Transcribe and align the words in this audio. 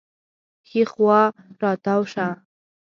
ښي 0.69 0.81
خوا 0.91 1.21
راتاو 1.63 2.01
شه 2.11 2.27